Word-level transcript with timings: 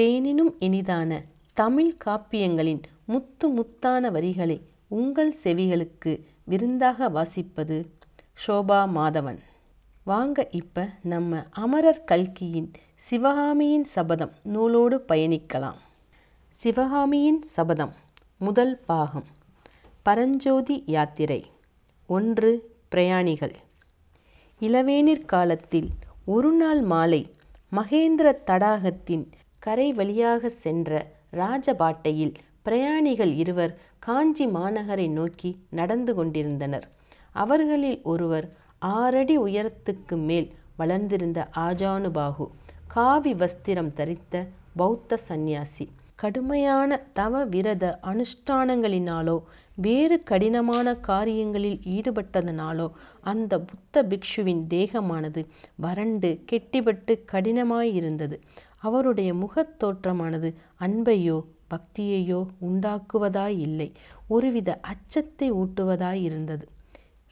தேனினும் 0.00 0.52
இனிதான 0.60 1.24
தமிழ் 1.52 1.96
காப்பியங்களின் 2.04 2.82
முத்து 3.04 3.48
முத்தான 3.48 4.10
வரிகளை 4.10 4.62
உங்கள் 4.88 5.34
செவிகளுக்கு 5.44 6.12
விருந்தாக 6.44 7.08
வாசிப்பது 7.08 7.76
ஷோபா 8.46 8.78
மாதவன். 8.96 9.38
வாங்க 10.04 10.48
இப்ப 10.50 10.88
நம்ம 11.02 11.42
அமரர் 11.50 12.04
கல்கியின் 12.04 12.70
சிவகாமியின் 12.96 13.84
சபதம் 13.84 14.32
நூலோடு 14.42 15.04
பயணிக்கலாம். 15.08 15.80
சிவகாமியின் 16.50 17.42
சபதம் 17.42 17.92
முதல் 18.38 18.78
பாகம் 18.86 19.26
பரஞ்சோதி 20.02 20.82
யாத்திரை 20.86 21.46
ஒன்று 22.06 22.50
பிரயாணிகள். 22.88 23.54
இளவேனிற் 24.60 25.24
காலத்தில் 25.24 25.88
ஒரு 26.24 26.52
நாள் 26.52 26.80
மாலை 26.80 27.22
மகேந்திர 27.72 28.34
தடாகத்தின் 28.46 29.24
கரை 29.64 29.88
வழியாக 29.92 30.48
சென்ற 30.64 30.90
ராஜபாட்டையில் 31.32 32.34
பிரயாணிகள் 32.66 33.32
இருவர் 33.42 33.72
காஞ்சி 33.98 34.46
மாநகரை 34.56 35.06
நோக்கி 35.18 35.50
நடந்து 35.78 36.12
கொண்டிருந்தனர். 36.14 36.86
அவர்களில் 37.36 37.98
ஒருவர் 38.12 38.46
ஆறடி 38.96 39.36
உயரத்துக்கு 39.38 40.16
மேல் 40.28 40.48
வளர்ந்திருந்த 40.76 41.40
ஆஜானுபாகு 41.66 42.46
காவி 42.94 43.32
வஸ்திரம் 43.34 43.92
தரித்த 43.98 44.44
பௌத்த 44.76 45.16
சந்நியாசி. 45.28 45.86
கடுமையான 46.22 46.90
தவ 47.18 47.44
விரத 47.44 47.84
அனுஷ்டானங்களினாலோ 48.10 49.36
வேறு 49.76 50.16
கடினமான 50.30 50.88
காரியங்களில் 51.08 51.78
ஈடுபட்டதனாலோ 51.96 52.86
அந்த 53.30 53.52
புத்த 53.70 54.02
பிக்ஷுவின் 54.10 54.62
தேகமானது 54.74 55.42
வறண்டு 55.84 56.30
கெட்டிபட்டு 56.52 57.14
கடினமாயிருந்தது. 57.32 58.36
அவருடைய 58.82 59.34
முகத் 59.34 59.76
தோற்றமானது 59.78 60.48
அன்பையோ 60.80 61.38
பக்தியையோ 61.70 62.40
உண்டாக்குவதாயில்லை 62.66 63.88
ஒருவித 64.28 64.78
அச்சத்தை 64.82 65.52
ஊட்டுவதாயிருந்தது 65.52 66.64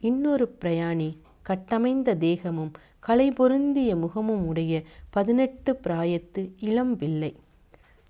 இன்னொரு 0.01 0.55
பிரயாணி 0.61 1.09
கட்டமைந்த 1.49 2.17
தேகமும் 2.17 2.71
களை 2.99 3.31
பொருந்திய 3.31 3.95
முகமும் 3.95 4.45
உடைய 4.45 4.83
பதினெட்டு 5.09 5.79
பிராயத்து 5.83 6.41
இளம் 6.59 6.95
பிள்ளை 6.97 7.31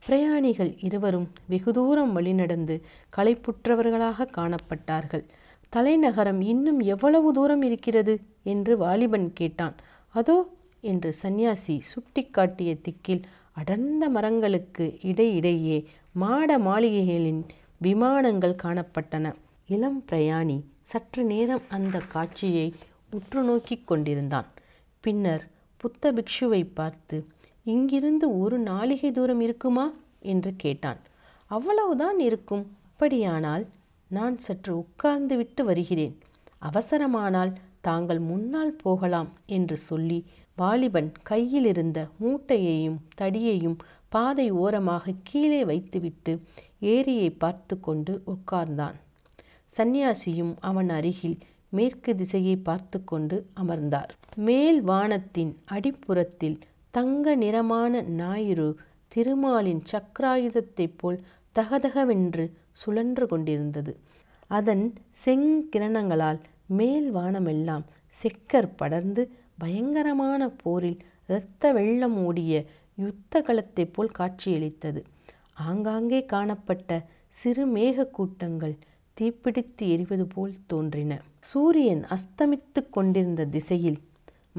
பிரயாணிகள் 0.03 0.77
இருவரும் 0.79 1.27
வெகு 1.47 1.71
தூரம் 1.73 2.13
வழிநடந்து 2.17 2.75
களைப்புற்றவர்களாக 3.17 4.27
காணப்பட்டார்கள். 4.37 5.25
தலைநகரம் 5.69 6.41
இன்னும் 6.41 6.79
எவ்வளவு 6.79 7.33
தூரம் 7.33 7.61
இருக்கிறது? 7.61 8.15
என்று 8.43 8.77
வாலிபன் 8.77 9.27
கேட்டான். 9.33 9.75
அதோ 10.15 10.37
என்று 10.81 11.13
சந்நியாசி 11.13 11.75
சுட்டிக்காட்டிய 11.91 12.71
திக்கில் 12.81 13.23
அடர்ந்த 13.51 14.09
மரங்களுக்கு 14.09 14.85
இடையிடையே 15.01 15.77
மாட 16.11 16.57
மாளிகைகளின் 16.59 17.41
விமானங்கள் 17.77 18.61
காணப்பட்டன. 18.63 19.33
இளம் 19.67 20.03
பிரயாணி 20.09 20.57
சற்று 20.81 21.23
நேரம் 21.23 21.61
அந்த 21.69 21.97
காட்சியை 21.99 22.73
உற்று 23.11 23.41
நோக்கி 23.43 23.75
கொண்டிருந்தான். 23.85 24.45
பின்னர் 24.99 25.43
புத்த 25.77 26.13
பிக்ஷுவை 26.13 26.61
பார்த்து 26.73 27.27
இங்கிருந்து 27.63 28.39
ஒரு 28.39 28.59
நாளிகை 28.59 29.11
தூரம் 29.11 29.39
இருக்குமா? 29.39 29.93
என்று 30.19 30.51
கேட்டான். 30.57 30.99
அவ்வளவுதான் 31.45 32.19
இருக்கும். 32.19 32.65
அப்படியானால் 32.85 33.67
நான் 34.07 34.37
சற்று 34.37 34.77
உட்கார்ந்து 34.77 35.35
விட்டு 35.35 35.63
வருகிறேன். 35.63 36.15
அவசரமானால் 36.61 37.53
தாங்கள் 37.81 38.19
முன்னால் 38.19 38.73
போகலாம் 38.81 39.29
என்று 39.45 39.77
சொல்லி 39.77 40.19
வாலிபன் 40.57 41.11
கையில் 41.23 41.65
இருந்த 41.65 42.07
மூட்டையையும் 42.23 42.97
தடியையும் 43.21 43.77
பாதை 44.09 44.51
ஓரமாக 44.51 45.13
கீழே 45.23 45.65
வைத்துவிட்டு 45.65 46.41
ஏரியை 46.79 47.29
பார்த்து 47.29 47.79
கொண்டு 47.79 48.23
உட்கார்ந்தான். 48.25 48.97
சந்நியாசியும் 49.77 50.53
அவன் 50.59 50.89
அருகில் 50.89 51.37
மேற்கு 51.69 52.15
திசையை 52.15 52.55
பார்த்து 52.57 53.03
கொண்டு 53.03 53.45
அமர்ந்தார். 53.53 54.11
மேல் 54.35 54.81
வானத்தின் 54.81 55.57
அடிப்புறத்தில் 55.71 56.57
தங்க 56.91 57.35
நிறமான 57.35 58.01
ஞாயிறு 58.01 58.75
திருமாலின் 59.07 59.83
சக்கராயுதத்தைப் 59.91 60.97
போல் 60.97 61.19
தகதகவென்று 61.55 62.45
சுழன்று 62.71 63.27
கொண்டிருந்தது. 63.27 63.97
அதன் 64.47 64.93
செங்கிரணங்களால் 65.25 66.39
மேல் 66.65 67.15
வானமெல்லாம் 67.15 67.85
செக்கர் 68.21 68.75
படர்ந்து 68.75 69.23
பயங்கரமான 69.61 70.41
போரில் 70.61 70.99
இரத்த 71.29 71.71
வெள்ளம் 71.71 72.17
ஓடிய 72.25 72.53
யுத்த 72.97 73.41
களத்தைப் 73.47 73.93
போல் 73.93 74.15
காட்சியளித்தது. 74.19 75.01
ஆங்காங்கே 75.67 76.19
காணப்பட்ட 76.25 76.91
சிறு 77.33 77.65
மேக 77.75 78.05
கூட்டங்கள் 78.09 78.75
தீப்பிடித்து 79.17 79.83
எரிவது 79.93 80.25
போல் 80.35 80.53
தோன்றின. 80.67 81.11
சூரியன் 81.39 82.03
அஸ்தமித்து 82.15 82.81
கொண்டிருந்த 82.89 83.45
திசையில் 83.45 83.99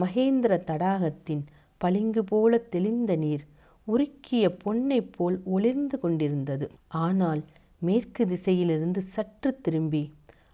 மகேந்திர 0.01 0.53
தடாகத்தின் 0.71 1.43
பளிங்கு 1.81 2.23
போல 2.25 2.59
தெளிந்த 2.75 3.13
நீர் 3.17 3.45
உருக்கிய 3.87 4.45
பொன்னைப் 4.65 5.13
போல் 5.17 5.37
ஒளிர்ந்து 5.45 5.97
கொண்டிருந்தது. 5.99 6.67
ஆனால் 7.05 7.43
மேற்கு 7.79 8.23
திசையிலிருந்து 8.27 9.01
சற்று 9.15 9.51
திரும்பி 9.61 10.03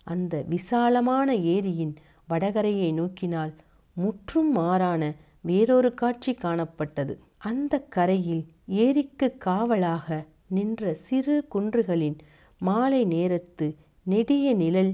அந்த 0.06 0.34
விசாலமான 0.48 1.28
ஏரியின் 1.54 1.94
வடகரையை 2.28 2.90
நோக்கினால் 2.92 3.52
முற்றும் 4.00 4.50
மாறான 4.50 5.02
வேறொரு 5.40 5.90
காட்சி 5.94 6.32
காணப்பட்டது. 6.32 7.14
அந்த 7.50 7.74
கரையில் 7.94 8.44
ஏரிக்கு 8.84 9.28
காவலாக 9.46 10.18
நின்ற 10.48 10.92
சிறு 11.06 11.36
குன்றுகளின் 11.54 12.18
மாலை 12.60 13.02
நேரத்து 13.14 13.66
நெடிய 14.06 14.46
நிழல் 14.54 14.92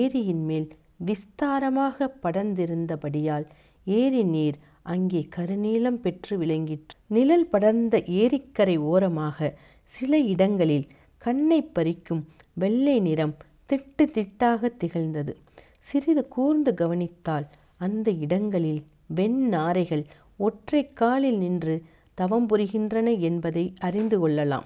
ஏரியின் 0.00 0.44
மேல் 0.44 0.68
விஸ்தாரமாக 1.06 2.06
படர்ந்திருந்தபடியால் 2.22 3.46
ஏரி 3.86 4.22
நீர் 4.34 4.58
அங்கே 4.92 5.20
கருநீளம் 5.36 6.00
பெற்று 6.04 6.34
விளங்கிற்று. 6.38 6.94
நிழல் 7.08 7.46
படர்ந்த 7.46 7.96
ஏரிக்கரை 8.22 8.76
ஓரமாக 8.92 9.50
சில 9.88 10.18
இடங்களில் 10.32 10.86
கண்ணை 11.22 11.60
பறிக்கும் 11.76 12.22
வெள்ளை 12.54 12.96
நிறம் 13.00 13.34
திட்டு 13.68 14.04
திட்டாக 14.16 14.70
திகழ்ந்தது. 14.76 15.32
சிறிது 15.80 16.22
கூர்ந்து 16.28 16.72
கவனித்தால் 16.74 17.46
அந்த 17.76 18.10
இடங்களில் 18.10 18.84
வெண்ணாரைகள் 19.14 20.04
ஒற்றை 20.36 20.92
காலில் 20.92 21.38
நின்று 21.38 21.82
தவம் 22.14 22.48
புரிகின்றன 22.48 23.20
என்பதை 23.20 23.74
அறிந்து 23.78 24.18
கொள்ளலாம். 24.18 24.64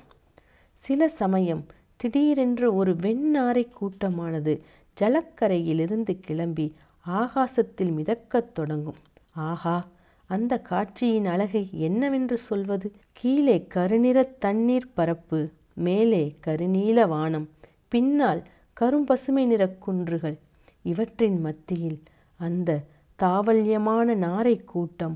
சில 0.75 1.09
சமயம் 1.09 1.67
திடீரென்று 1.97 2.75
ஒரு 2.75 2.95
வெண்ணாரை 2.95 3.69
கூட்டமானது 3.69 4.63
ஜலக்கரையிலிருந்து 5.01 6.21
கிளம்பி 6.21 6.75
ஆகாசத்தில் 7.07 7.91
மிதக்கத் 7.91 8.53
தொடங்கும். 8.53 8.95
ஆஹா! 9.33 9.89
அந்த 10.27 10.61
காட்சியின் 10.61 11.25
அழகை 11.25 11.69
என்னவென்று 11.73 12.39
சொல்வது? 12.39 12.93
கீழே 13.13 13.67
கருநிற 13.67 14.23
தண்ணீர் 14.23 14.93
பரப்பு 14.95 15.51
மேலே 15.75 16.37
கருநீல 16.47 17.09
வானம் 17.09 17.49
பின்னால் 17.89 18.43
கரும்பசுமை 18.81 19.47
நிற 19.47 19.69
குன்றுகள். 19.69 20.39
இவற்றின் 20.83 21.41
மத்தியில் 21.41 22.03
அந்த 22.37 22.85
தாவல்யமான 23.19 24.15
நாரை 24.15 24.57
கூட்டம் 24.65 25.15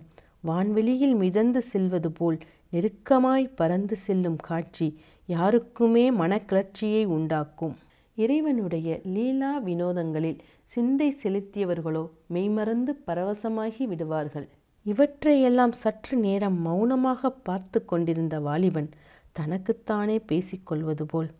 வான்வெளியில் 0.48 1.14
மிதந்து 1.14 1.60
செல்வது 1.62 2.10
போல் 2.12 2.38
நெருக்கமாய் 2.72 3.44
பறந்து 3.54 3.96
செல்லும் 3.96 4.38
காட்சி 4.40 4.88
யாருக்குமே 5.28 6.04
மனக்கிளர்ச்சியை 6.10 7.02
உண்டாக்கும். 7.16 7.74
இறைவனுடைய 8.18 8.88
லீலா 9.14 9.52
வினோதங்களில் 9.58 10.40
சிந்தை 10.64 11.08
செலுத்தியவர்களோ 11.22 12.04
மெய்மறந்து 12.26 12.92
பரவசமாகி 13.06 13.86
விடுவார்கள். 13.86 14.48
இவற்றையெல்லாம் 14.86 15.72
சற்று 15.72 16.16
நேரம் 16.16 16.58
மௌனமாக 16.60 17.30
பார்த்து 17.30 17.78
கொண்டிருந்த 17.84 18.36
வாலிபன் 18.40 18.90
தனக்குத்தானே 19.36 20.16
பேசிக்கொள்வது 20.30 21.04
போல் 21.06 21.30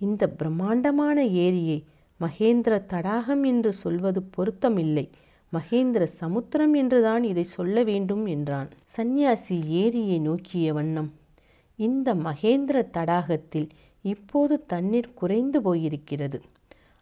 இந்த 0.00 0.22
பிரம்மாண்டமான 0.40 1.18
ஏரியை 1.46 1.78
மகேந்திர 2.20 2.74
தடாகம் 2.92 3.42
என்று 3.44 3.72
சொல்வது 3.72 4.20
பொருத்தமில்லை. 4.36 5.06
மகேந்திர 5.52 6.02
சமுத்திரம் 6.02 6.74
என்றுதான் 6.74 7.24
இதை 7.24 7.42
சொல்ல 7.42 7.82
வேண்டும் 7.82 8.26
என்றான். 8.26 8.68
சந்நியாசி 8.84 9.62
ஏரியை 9.64 10.18
நோக்கிய 10.18 10.72
வண்ணம். 10.72 11.12
இந்த 11.76 12.14
மகேந்திர 12.14 12.82
தடாகத்தில் 12.92 13.68
இப்போது 14.02 14.66
தண்ணீர் 14.66 15.14
குறைந்து 15.14 15.60
போயிருக்கிறது. 15.60 16.40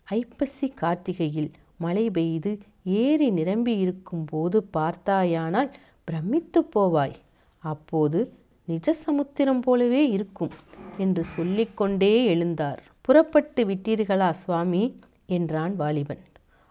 ஐப்பசி 0.05 0.75
கார்த்திகையில் 0.81 1.51
மழை 1.77 2.11
பெய்து 2.11 2.59
ஏரி 2.85 3.31
நிரம்பி 3.31 3.79
இருக்கும் 3.79 4.25
போது 4.25 4.69
பார்த்தாயானால் 4.77 5.71
பிரமித்து 6.05 6.69
போவாய். 6.77 7.15
அப்போது 7.59 8.33
நிஜ 8.67 8.93
சமுத்திரம் 8.93 9.61
போலவே 9.61 10.09
இருக்கும் 10.11 10.51
என்று 10.99 11.25
சொல்லிக்கொண்டே 11.25 12.35
எழுந்தார். 12.35 12.77
புறப்பட்டு 13.01 13.65
விட்டீர்களா 13.65 14.31
சுவாமி? 14.31 15.01
என்றான் 15.27 15.77
வாலிபன். 15.77 16.25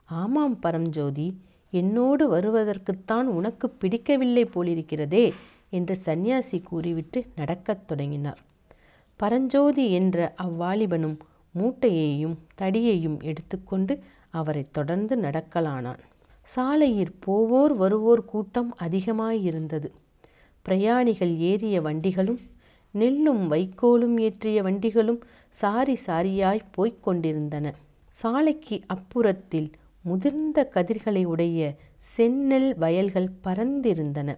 ஆமாம் 0.06 0.60
பரம்ஜோதி 0.64 1.34
என்னோடு 1.72 2.32
வருவதற்குத்தான் 2.32 3.24
உனக்கு 3.24 3.70
பிடிக்கவில்லை 3.70 4.46
போலிருக்கிறதே 4.46 5.34
என்று 5.70 5.96
சந்நியாசி 5.96 6.60
கூறிவிட்டு 6.60 7.26
நடக்கத் 7.36 7.88
தொடங்கினார். 7.88 8.40
பரஞ்சோதி 9.16 9.92
என்ற 9.92 10.34
அவ்வாலிபனும் 10.44 11.18
மூட்டையையும் 11.60 12.36
தடியையும் 12.62 13.24
எடுத்துக்கொண்டு 13.24 14.00
அவரை 14.30 14.66
தொடர்ந்து 14.72 15.16
நடக்கலானான். 15.16 16.00
சாலையில் 16.44 17.16
போவோர் 17.28 17.76
வருவோர் 17.76 18.26
கூட்டம் 18.26 18.76
அதிகமாயிருந்தது. 18.80 19.90
பிரயாணிகள் 20.62 21.38
ஏறிய 21.38 21.82
வண்டிகளும் 21.82 22.40
நெல்லும் 22.92 23.52
வைக்கோலும் 23.52 24.18
ஏற்றிய 24.18 24.62
வண்டிகளும் 24.62 25.22
சாரி 25.50 25.98
சாரியாய் 26.08 26.62
போய்க் 26.72 27.04
கொண்டிருந்தன. 27.04 27.74
சாலைக்கு 28.10 28.82
அப்புறத்தில் 28.94 29.72
முதிர்ந்த 30.08 30.60
கதிர்களை 30.74 31.24
உடைய 31.26 31.60
செந்நெல் 32.18 32.72
வயல்கள் 32.78 33.30
பறந்திருந்தன. 33.44 34.30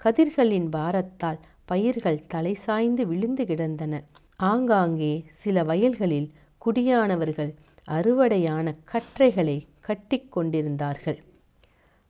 கதிர்களின் 0.00 0.68
பாரத்தால் 0.68 1.40
பயிர்கள் 1.64 2.26
தலை 2.26 2.54
சாய்ந்து 2.54 3.02
விழுந்து 3.06 3.44
கிடந்தன. 3.46 4.02
ஆங்காங்கே 4.36 5.12
சில 5.42 5.64
வயல்களில் 5.64 6.28
குடியானவர்கள் 6.62 7.52
அறுவடையான 7.88 8.66
கற்றைகளை 8.92 9.58
கட்டி 9.80 10.18
கொண்டிருந்தார்கள். 10.28 11.18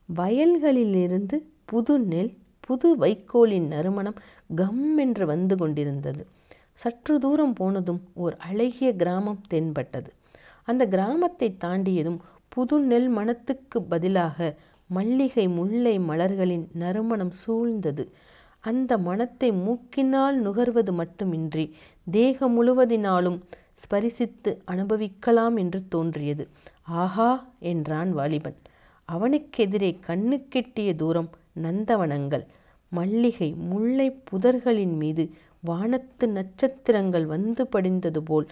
வயல்களிலிருந்து 0.09 1.37
புது 1.65 1.95
நெல் 1.99 2.33
புது 2.59 2.89
வைக்கோலின் 2.97 3.67
நறுமணம் 3.67 4.19
கம் 4.55 4.97
என்று 4.97 5.25
வந்து 5.25 5.55
கொண்டிருந்தது. 5.57 6.23
சற்று 6.73 7.15
தூரம் 7.19 7.53
போனதும் 7.53 8.01
ஓர் 8.13 8.35
அழகிய 8.47 8.89
கிராமம் 8.95 9.43
தென்பட்டது. 9.47 10.09
அந்த 10.67 10.83
கிராமத்தை 10.87 11.49
தாண்டியதும் 11.63 12.19
புது 12.55 12.75
நெல் 12.83 13.09
மணத்துக்கு 13.09 13.83
பதிலாக 13.83 14.37
மல்லிகை 14.89 15.45
முல்லை 15.49 15.99
மலர்களின் 16.09 16.65
நறுமணம் 16.73 17.33
சூழ்ந்தது. 17.41 18.03
அந்த 18.63 18.97
மனத்தை 18.99 19.51
மூக்கினால் 19.63 20.37
நுகர்வது 20.41 20.91
மட்டுமின்றி 20.91 21.65
தேகம் 22.07 22.55
முழுவதினாலும் 22.55 23.39
ஸ்பரிசித்து 23.75 24.51
அனுபவிக்கலாம் 24.65 25.55
என்று 25.57 25.87
தோன்றியது. 25.87 26.43
ஆஹா! 26.95 27.29
என்றான் 27.65 28.11
வாலிபன். 28.13 28.57
அவனுக்கெதிரே 29.09 29.99
கண்ணுக்கெட்டிய 30.07 30.95
தூரம் 30.95 31.29
நந்தவனங்கள் 31.61 32.45
மல்லிகை 32.91 33.49
முல்லை 33.69 34.07
புதர்களின் 34.29 34.95
மீது 34.97 35.23
வானத்து 35.63 36.25
நட்சத்திரங்கள் 36.29 37.25
வந்து 37.25 37.67
படிந்தது 37.67 38.23
போல் 38.23 38.47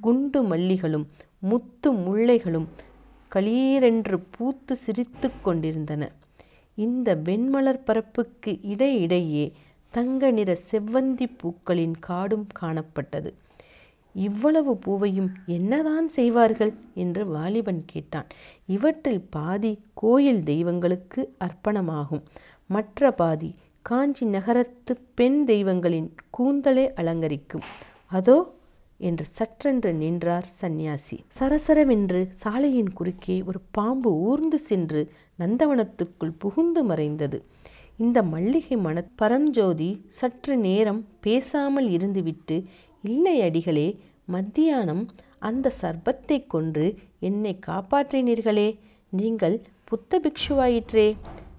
குண்டு 0.00 0.40
மல்லிகளும் 0.42 1.06
முத்து 1.42 1.92
முல்லைகளும் 2.04 2.68
களீரென்று 3.34 4.20
பூத்து 4.30 4.76
சிரித்து 4.76 5.30
கொண்டிருந்தன. 5.42 6.12
இந்த 6.74 7.14
வெண்மலர் 7.14 7.84
பரப்புக்கு 7.84 8.58
இடையிடையே 8.62 9.52
தங்க 9.90 10.30
நிற 10.30 10.58
செவ்வந்தி 10.70 11.26
பூக்களின் 11.36 11.98
காடும் 11.98 12.46
காணப்பட்டது. 12.60 13.32
இவ்வளவு 14.14 14.76
பூவையும் 14.76 15.32
என்னதான் 15.46 16.08
செய்வார்கள்? 16.08 16.72
என்று 16.94 17.26
வாலிபன் 17.26 17.82
கேட்டான். 17.86 18.26
இவற்றில் 18.66 19.26
பாதி 19.30 19.78
கோயில் 19.94 20.42
தெய்வங்களுக்கு 20.42 21.34
அர்ப்பணமாகும். 21.40 22.22
மற்ற 22.66 23.10
பாதி 23.10 23.54
காஞ்சி 23.82 24.26
நகரத்து 24.26 24.98
பெண் 25.14 25.44
தெய்வங்களின் 25.44 26.14
கூந்தலை 26.30 26.90
அலங்கரிக்கும். 26.96 27.66
அதோ 28.06 28.54
என்று 29.00 29.24
சற்றென்று 29.38 29.92
நின்றார் 29.92 30.48
சந்நியாசி. 30.60 31.24
சரசரவென்று 31.38 32.20
சாலையின் 32.32 32.92
குறுக்கே 32.92 33.36
ஒரு 33.44 33.60
பாம்பு 33.70 34.12
ஊர்ந்து 34.20 34.58
சென்று 34.58 35.12
நந்தவனத்துக்குள் 35.38 36.38
புகுந்து 36.38 36.84
மறைந்தது. 36.84 37.40
இந்த 37.96 38.22
மல்லிகை 38.22 38.76
மன 38.76 39.04
பரஞ்சோதி 39.14 39.90
சற்று 40.08 40.56
நேரம் 40.56 41.06
பேசாமல் 41.20 41.88
இருந்துவிட்டு 41.88 42.64
இல்லை 43.04 43.40
அடிகளே 43.40 43.88
மத்தியானம் 44.24 45.04
அந்த 45.38 45.72
சர்பத்தை 45.80 46.46
கொன்று 46.46 46.86
என்னை 47.20 47.58
காப்பாற்றினீர்களே 47.66 48.68
நீங்கள் 49.10 49.56
புத்த 49.84 50.20
பிக்ஷுவாயிற்றே 50.20 51.16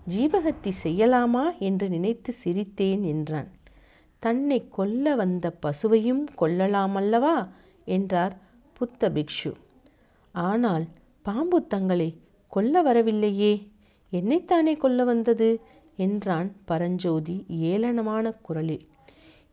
ஜீவகத்தி 0.09 0.71
செய்யலாமா? 0.83 1.43
என்று 1.59 1.89
நினைத்து 1.89 2.31
சிரித்தேன் 2.43 3.03
என்றான். 3.05 3.49
தன்னை 4.21 4.57
கொல்ல 4.69 5.15
வந்த 5.15 5.45
பசுவையும் 5.62 6.23
கொல்லலாமல்லவா? 6.41 7.35
என்றார் 7.85 8.35
புத்த 8.77 9.09
பிக்ஷு. 9.09 9.51
ஆனால் 10.35 10.85
பாம்பு 11.25 11.59
தங்களை 11.68 12.09
கொல்ல 12.47 12.81
வரவில்லையே 12.81 13.53
என்னைத்தானே 14.12 14.73
கொல்ல 14.77 15.03
வந்தது? 15.03 15.50
என்றான் 15.97 16.50
பரஞ்சோதி 16.65 17.38
ஏளனமான 17.50 18.33
குரலில். 18.41 18.85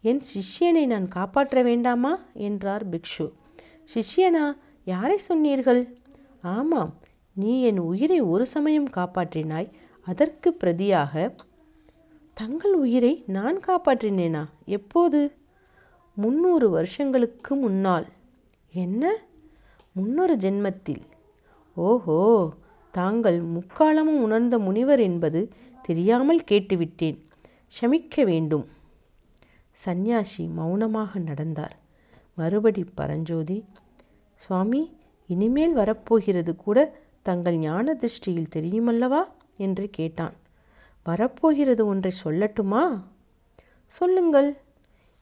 என் 0.04 0.22
சிஷ்யனை 0.32 0.84
நான் 0.86 1.08
காப்பாற்ற 1.08 1.62
வேண்டாமா? 1.62 2.12
என்றார் 2.46 2.84
பிக்ஷு. 2.88 3.26
சிஷ்யனா 3.94 4.44
யாரை 4.86 5.18
சொன்னீர்கள்? 5.18 5.82
ஆமாம் 6.54 6.92
நீ 7.36 7.52
என் 7.62 7.80
உயிரை 7.90 8.20
ஒரு 8.32 8.46
சமயம் 8.46 8.90
காப்பாற்றினாய் 8.90 9.70
அதற்கு 10.06 10.56
பிரதியாக 10.60 11.14
தங்கள் 12.40 12.74
உயிரை 12.74 13.24
நான் 13.26 13.60
காப்பாற்றினேனா? 13.66 14.44
எப்போது? 14.64 15.32
முன்னூறு 16.14 16.70
வருஷங்களுக்கு 16.70 17.54
முன்னால். 17.54 18.06
என்ன? 18.72 19.16
முன்னொரு 19.92 20.36
ஜென்மத்தில். 20.36 21.00
ஓஹோ! 21.74 22.52
தாங்கள் 22.90 23.42
முக்காலமும் 23.44 24.22
உணர்ந்த 24.22 24.58
முனிவர் 24.58 25.00
என்பது 25.00 25.52
தெரியாமல் 25.82 26.44
கேட்டுவிட்டேன். 26.50 27.18
ஷமிக்க 27.80 28.24
வேண்டும். 28.24 28.66
சந்நியாசி 29.72 30.46
மௌனமாக 30.46 31.18
நடந்தார். 31.18 31.76
மறுபடி 32.34 32.84
பரஞ்சோதி 32.94 33.64
சுவாமி 34.34 34.96
இனிமேல் 35.26 35.72
வரப்போகிறது 35.72 36.56
கூட 36.56 36.98
தங்கள் 37.22 37.56
ஞான 37.56 37.94
திருஷ்டியில் 37.94 38.50
தெரியுமல்லவா? 38.54 39.20
என்று 39.56 39.88
கேட்டான். 39.90 40.32
வரப்போகிறது 41.08 41.86
ஒன்றை 41.86 42.12
சொல்லட்டுமா? 42.24 43.02
சொல்லுங்கள். 43.86 44.56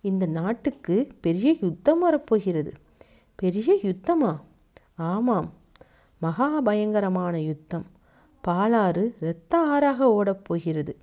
இந்த 0.01 0.27
நாட்டுக்கு 0.27 1.09
பெரிய 1.21 1.57
யுத்தம் 1.61 1.99
வரப்போகிறது. 1.99 2.73
பெரிய 3.35 3.79
யுத்தமா? 3.83 4.41
ஆமாம். 4.97 5.53
மகா 6.19 6.61
பயங்கரமான 6.61 7.41
யுத்தம். 7.41 7.87
பாலாறு 8.49 9.15
இரத்த 9.21 9.59
ஆறாக 9.59 10.25
ஓடப்போகிறது 10.25 10.95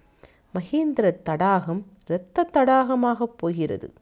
மகேந்திர 0.54 1.22
தடாகம் 1.24 1.86
இரத்த 2.06 2.50
தடாகமாகப் 2.54 3.38
போகிறது. 3.38 3.94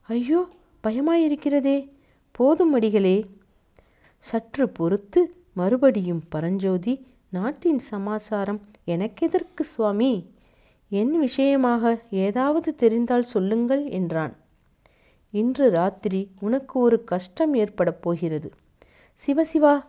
ஐயோ 0.00 0.48
பயமாயிருக்கிறதே. 0.86 1.92
போதும் 2.30 2.72
அடிகளே. 2.72 3.26
சற்று 4.18 4.68
பொறுத்து 4.68 5.44
மறுபடியும் 5.52 6.22
பரஞ்சோதி 6.28 7.07
நாட்டின் 7.28 7.78
சமாசாரம் 7.78 8.60
எனக்கெதற்கு 8.86 9.60
சுவாமி? 9.60 10.32
என் 10.88 11.18
விஷயமாக 11.18 12.00
ஏதாவது 12.10 12.74
தெரிந்தால் 12.74 13.24
சொல்லுங்கள் 13.24 13.88
என்றான். 13.88 14.36
இன்று 15.30 15.70
ராத்திரி 15.70 16.30
உனக்கு 16.40 16.80
ஒரு 16.80 17.04
கஷ்டம் 17.04 17.54
ஏற்பட 17.54 17.92
போகிறது. 17.92 18.52
சிவசிவா 19.26 19.84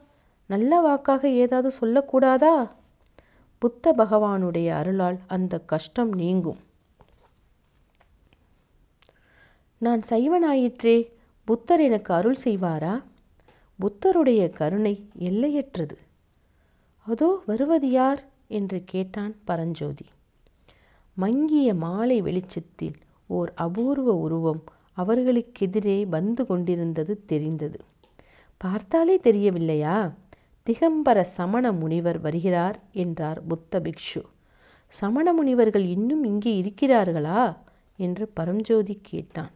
நல்ல 0.46 0.80
வாக்காக 0.80 1.30
ஏதாவது 1.30 1.76
சொல்லக்கூடாதா? 1.82 2.70
புத்த 3.58 3.94
பகவானுடைய 3.98 4.70
அருளால் 4.70 5.20
அந்த 5.28 5.60
கஷ்டம் 5.60 6.12
நீங்கும். 6.12 6.58
நான் 9.78 10.02
சைவனாயிற்றே 10.10 11.12
புத்தர் 11.46 11.80
எனக்கு 11.80 12.14
அருள் 12.14 12.38
செய்வாரா? 12.44 13.04
புத்தருடைய 13.80 14.50
கருணை 14.50 15.10
எல்லையற்றது. 15.20 15.98
அதோ 17.10 17.30
வருவது 17.46 17.88
யார்? 17.90 18.22
என்று 18.48 18.78
கேட்டான் 18.86 19.34
பரஞ்சோதி. 19.46 20.06
மங்கிய 21.18 21.70
மாலை 21.74 22.18
வெளிச்சத்தில் 22.22 22.98
ஓர் 23.28 23.52
அபூர்வ 23.56 24.10
உருவம் 24.16 24.62
அவர்களுக்கெதிரே 24.98 25.98
வந்து 26.08 26.44
கொண்டிருந்தது 26.46 27.14
தெரிந்தது. 27.26 27.80
பார்த்தாலே 28.62 29.16
தெரியவில்லையா? 29.18 29.98
திகம்பர 30.68 31.20
சமண 31.22 31.72
முனிவர் 31.72 32.20
வருகிறார் 32.20 32.78
என்றார் 32.94 33.40
புத்த 33.48 33.80
பிக்ஷு. 33.80 34.22
சமண 34.94 35.34
முனிவர்கள் 35.34 35.86
இன்னும் 35.86 36.24
இங்கே 36.24 36.54
இருக்கிறார்களா? 36.62 37.42
என்று 38.00 38.26
பரஞ்சோதி 38.28 39.00
கேட்டான். 39.02 39.54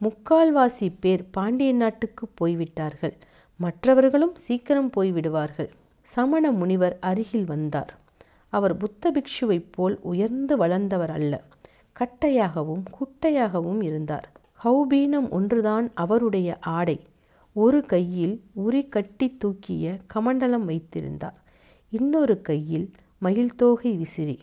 முக்கால்வாசி 0.00 0.88
பேர் 1.00 1.24
பாண்டிய 1.30 1.72
நாட்டுக்கு 1.72 2.26
போய்விட்டார்கள். 2.34 3.16
மற்றவர்களும் 3.60 4.34
சீக்கிரம் 4.34 4.90
போய்விடுவார்கள். 4.96 5.70
சமண 6.10 6.44
முனிவர் 6.50 6.96
அருகில் 7.00 7.44
வந்தார். 7.44 7.92
அவர் 8.48 8.76
புத்த 8.76 9.12
பிக்ஷுவைப் 9.12 9.68
போல் 9.70 9.96
உயர்ந்து 10.02 10.56
வளர்ந்தவர் 10.56 11.10
அல்ல. 11.10 11.34
கட்டையாகவும் 11.96 12.82
குட்டையாகவும் 12.90 13.82
இருந்தார். 13.82 14.28
ஹௌபீனம் 14.64 15.28
ஒன்றுதான் 15.30 15.86
அவருடைய 15.94 16.56
ஆடை. 16.60 16.98
ஒரு 17.56 17.78
கையில் 17.82 18.34
உரி 18.56 18.88
கட்டி 18.88 19.36
தூக்கிய 19.36 19.98
கமண்டலம் 20.14 20.64
வைத்திருந்தார். 20.64 21.38
இன்னொரு 21.90 22.42
கையில் 22.42 22.90
மயில் 23.18 23.54
தோகை 23.54 23.92
விசிறி. 23.92 24.38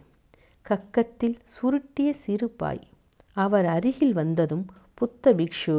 கக்கத்தில் 0.69 1.37
சுருட்டிய 1.55 2.09
சிறு 2.09 2.49
பாய் 2.49 2.85
அவர் 3.33 3.65
அருகில் 3.65 4.13
வந்ததும் 4.13 4.65
புத்த 4.93 5.33
பிக்ஷு 5.33 5.75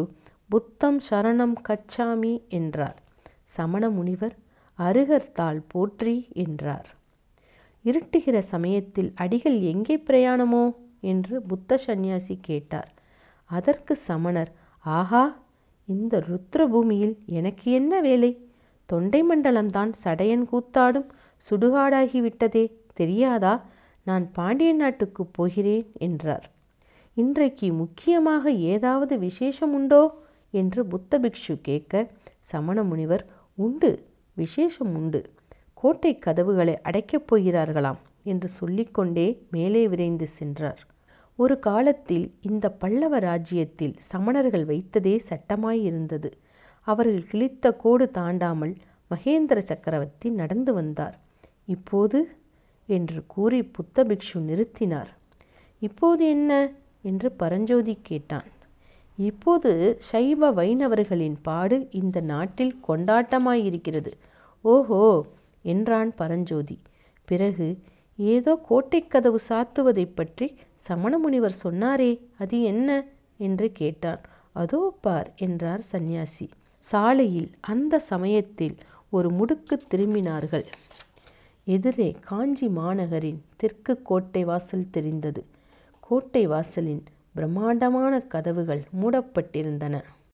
புத்தம் 0.49 1.00
சரணம் 1.11 1.57
கச்சாமி 1.68 2.35
என்றார். 2.49 2.99
சமண 3.45 3.90
முனிவர் 3.90 4.37
அருகர்த்தாள் 4.78 5.61
போற்றி 5.68 6.28
என்றார். 6.32 6.97
இருட்டுகிற 7.85 8.38
சமயத்தில் 8.38 9.12
அடிகள் 9.14 9.61
எங்கே 9.61 9.97
பிரயாணமோ? 9.97 10.75
என்று 11.00 11.42
புத்த 11.42 11.76
சந்நியாசி 11.76 12.38
கேட்டார். 12.40 12.94
அதற்கு 13.44 13.97
சமணர் 13.97 14.52
ஆஹா 14.78 15.42
இந்த 15.85 16.25
ருத்ரபூமியில் 16.28 17.16
எனக்கு 17.26 17.73
என்ன 17.73 18.00
வேலை? 18.00 18.49
தொண்டை 18.87 19.23
மண்டலம்தான் 19.23 19.92
சடையன் 20.04 20.44
கூத்தாடும் 20.52 21.08
சுடுகாடாகிவிட்டதே 21.50 22.73
தெரியாதா? 22.92 23.66
நான் 24.04 24.32
பாண்டிய 24.32 24.73
நாட்டுக்கு 24.73 25.26
போகிறேன் 25.26 25.92
என்றார். 25.99 26.50
இன்றைக்கு 27.14 27.73
முக்கியமாக 27.73 28.50
ஏதாவது 28.50 29.18
விசேஷம் 29.18 29.75
உண்டோ? 29.75 30.14
என்று 30.50 30.87
புத்த 30.87 31.18
பிக்ஷு 31.18 31.61
கேட்க 31.62 32.11
சமண 32.40 32.82
முனிவர் 32.82 33.26
உண்டு. 33.54 34.07
விசேஷம் 34.38 34.97
உண்டு. 34.97 35.23
கோட்டை 35.75 36.18
கதவுகளை 36.18 36.80
அடைக்கப் 36.80 37.35
போகிறார்களாம் 37.35 37.99
என்று 38.23 38.49
சொல்லிக்கொண்டே 38.49 39.26
மேலே 39.50 39.88
விரைந்து 39.88 40.26
சென்றார். 40.26 40.87
ஒரு 41.37 41.59
காலத்தில் 41.59 42.35
இந்த 42.40 42.71
பல்லவ 42.71 43.18
ராஜ்யத்தில் 43.18 43.95
சமணர்கள் 44.12 44.64
வைத்ததே 44.64 45.18
சட்டமாயிருந்தது. 45.28 46.30
அவர்கள் 46.80 47.23
கிழித்த 47.23 47.76
கோடு 47.76 48.11
தாண்டாமல் 48.14 48.75
மகேந்திர 49.11 49.59
சக்கரவர்த்தி 49.59 50.30
நடந்து 50.30 50.75
வந்தார். 50.75 51.18
இப்போது? 51.64 52.28
என்று 52.87 53.25
கூறி 53.26 53.62
புத்த 53.62 54.04
பிக்ஷு 54.04 54.35
நிறுத்தினார். 54.35 55.11
இப்போது 55.78 56.28
என்ன? 56.28 56.73
என்று 57.02 57.33
பரஞ்சோதி 57.33 57.99
கேட்டான். 58.02 58.57
இப்போது 59.16 59.97
சைவ 59.99 60.50
வைணவர்களின் 60.50 61.37
பாடு 61.42 61.88
இந்த 61.90 62.21
நாட்டில் 62.21 62.78
கொண்டாட்டமாயிருக்கிறது. 62.88 64.12
ஓஹோ! 64.64 65.02
என்றான் 65.64 66.14
பரஞ்சோதி. 66.14 66.76
பிறகு 67.28 67.66
ஏதோ 68.18 68.60
கோட்டைக் 68.68 69.10
கதவு 69.10 69.38
சாத்துவதைப் 69.48 70.14
பற்றி 70.14 70.46
சமண 70.78 71.18
முனிவர் 71.18 71.56
சொன்னாரே 71.62 72.10
அது 72.38 72.62
என்ன? 72.62 72.90
என்று 73.36 73.72
கேட்டான். 73.72 74.22
அதோ 74.52 74.98
பார் 75.00 75.32
என்றார் 75.36 75.80
சந்நியாசி. 75.82 76.46
சாலையில் 76.84 77.50
அந்த 77.60 77.98
சமயத்தில் 77.98 78.76
ஒரு 79.10 79.30
முடுக்கு 79.30 79.76
திரும்பினார்கள். 79.90 80.66
எதிரே 81.66 82.16
காஞ்சி 82.20 82.68
மாநகரின் 82.68 83.40
தெற்கு 83.56 84.02
கோட்டை 84.02 84.44
வாசல் 84.44 84.90
தெரிந்தது. 84.90 85.42
கோட்டை 86.00 86.46
வாசலின் 86.46 87.02
பிரம்மாண்டமான 87.34 88.20
கதவுகள் 88.26 88.82
மூடப்பட்டிருந்தன. 89.00 89.96